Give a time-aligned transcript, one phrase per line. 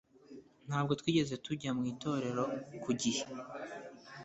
[0.67, 2.43] Ntabwo twigeze tujya mu itorero
[2.83, 3.23] ku gihe